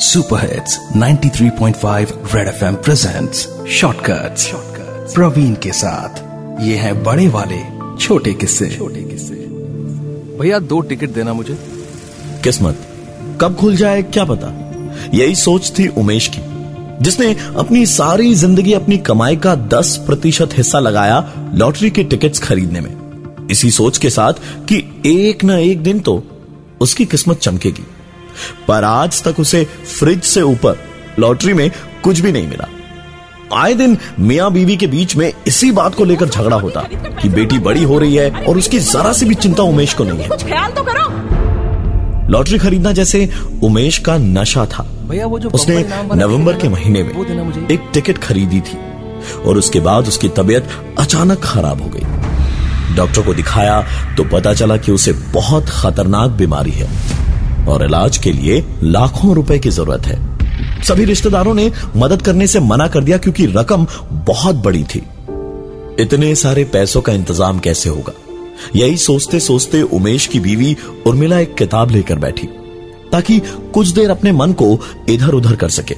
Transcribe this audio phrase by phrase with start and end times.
[0.00, 4.46] Super hits 93.5 red FM presents shortcuts
[5.14, 7.58] Praveen के साथ। ये है बड़े वाले
[8.00, 9.34] छोटे किस्से। छोटे किस्से।
[10.38, 11.58] भैया दो टिकट देना मुझे।
[12.44, 12.86] किस्मत
[13.40, 14.52] कब खुल जाए क्या पता?
[15.14, 16.42] यही सोच थी उमेश की
[17.04, 21.22] जिसने अपनी सारी ज़िंदगी अपनी कमाई का 10 प्रतिशत हिस्सा लगाया
[21.54, 24.32] लॉटरी के टिकट्स खरीदने में। इसी सोच के साथ
[24.68, 26.22] कि एक न एक दिन तो
[26.80, 27.86] उसकी किस्मत चमकेगी।
[28.68, 29.64] पर आज तक उसे
[29.98, 30.78] फ्रिज से ऊपर
[31.18, 31.70] लॉटरी में
[32.04, 32.68] कुछ भी नहीं मिला।
[33.52, 36.80] आए दिन मियाँ बीवी के बीच में इसी बात को लेकर झगड़ा होता
[37.22, 40.18] कि बेटी बड़ी हो रही है और उसकी जरा सी भी चिंता उमेश को नहीं
[40.18, 41.08] है। कुछ ख्याल तो करो।
[42.30, 43.28] लॉटरी खरीदना जैसे
[43.62, 45.78] उमेश का नशा था। भैया वो जो उसने
[46.14, 48.78] नवंबर के महीने में एक टिकट खरीदी थी
[49.46, 53.80] और उसके बाद उसकी तबीयत अचानक खराब हो गई। डॉक्टर को दिखाया
[54.16, 56.88] तो पता चला कि उसे बहुत खतरनाक बीमारी है।
[57.68, 62.60] और इलाज के लिए लाखों रुपए की ज़रूरत है। सभी रिश्तेदारों ने मदद करने से
[62.60, 63.86] मना कर दिया क्योंकि रकम
[64.26, 65.02] बहुत बड़ी थी।
[66.00, 68.12] इतने सारे पैसों का इंतज़ाम कैसे होगा?
[68.76, 70.76] यही सोचते सोचते उमेश की बीवी
[71.06, 72.46] उर्मिला एक किताब लेकर बैठी,
[73.12, 73.38] ताकि
[73.74, 75.94] कुछ देर अपने मन को इधर उधर कर सके।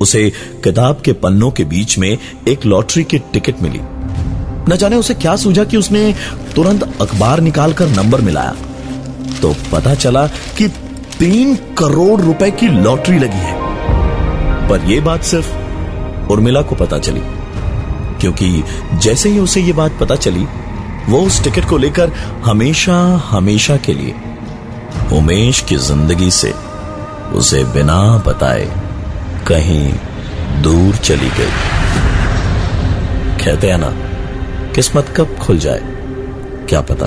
[0.00, 0.30] उसे
[0.64, 2.18] किताब के पन्नों के बीच में
[2.48, 3.80] एक लॉटरी की टिकट मिली।
[4.68, 6.14] न जाने उसे क्या सूझा कि उसने
[6.54, 8.54] तुरंत अखबार निकालकर नंबर मिलाया।
[9.42, 10.26] तो पता चला
[10.58, 10.68] कि
[11.18, 17.22] तीन करोड़ रुपए की लॉटरी लगी है। पर यह बात सिर्फ़ उर्मिला को पता चली,
[18.20, 18.62] क्योंकि
[18.96, 20.46] जैसे ही उसे यह बात पता चली,
[21.08, 22.12] वो उस टिकट को लेकर
[22.44, 22.96] हमेशा
[23.30, 24.14] हमेशा के लिए
[25.12, 26.52] उमेश की ज़िंदगी से
[27.34, 28.64] उसे बिना बताए
[29.46, 29.92] कहीं
[30.62, 31.52] दूर चली गई।
[33.44, 33.90] कहते हैं ना,
[34.74, 35.80] किस्मत कब खुल जाए,
[36.68, 37.06] क्या पता?